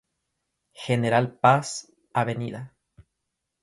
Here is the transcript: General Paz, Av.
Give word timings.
General 0.85 1.31
Paz, 1.41 1.87
Av. 2.11 2.35